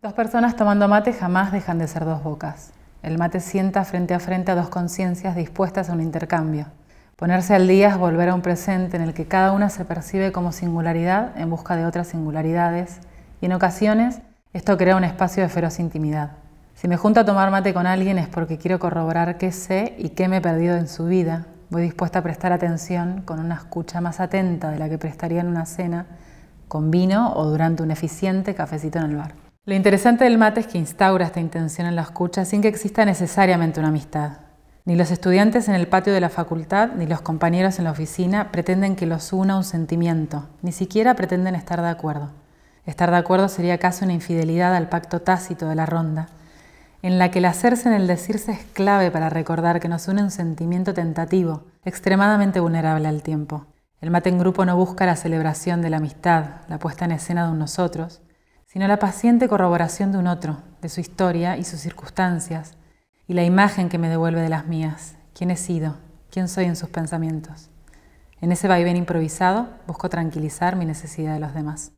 [0.00, 2.70] Dos personas tomando mate jamás dejan de ser dos bocas.
[3.02, 6.66] El mate sienta frente a frente a dos conciencias dispuestas a un intercambio.
[7.16, 10.30] Ponerse al día es volver a un presente en el que cada una se percibe
[10.30, 13.00] como singularidad en busca de otras singularidades
[13.40, 14.20] y en ocasiones
[14.52, 16.30] esto crea un espacio de feroz intimidad.
[16.76, 20.10] Si me junto a tomar mate con alguien es porque quiero corroborar qué sé y
[20.10, 21.46] qué me he perdido en su vida.
[21.70, 25.48] Voy dispuesta a prestar atención con una escucha más atenta de la que prestaría en
[25.48, 26.06] una cena,
[26.68, 29.47] con vino o durante un eficiente cafecito en el bar.
[29.68, 33.04] Lo interesante del mate es que instaura esta intención en la escucha sin que exista
[33.04, 34.38] necesariamente una amistad.
[34.86, 38.50] Ni los estudiantes en el patio de la facultad ni los compañeros en la oficina
[38.50, 42.30] pretenden que los una un sentimiento, ni siquiera pretenden estar de acuerdo.
[42.86, 46.30] Estar de acuerdo sería acaso una infidelidad al pacto tácito de la ronda,
[47.02, 50.22] en la que el hacerse en el decirse es clave para recordar que nos une
[50.22, 53.66] un sentimiento tentativo, extremadamente vulnerable al tiempo.
[54.00, 57.44] El mate en grupo no busca la celebración de la amistad, la puesta en escena
[57.44, 58.22] de un nosotros,
[58.78, 62.74] sino la paciente corroboración de un otro, de su historia y sus circunstancias,
[63.26, 65.96] y la imagen que me devuelve de las mías, quién he sido,
[66.30, 67.70] quién soy en sus pensamientos.
[68.40, 71.86] En ese vaivén improvisado busco tranquilizar mi necesidad de los demás.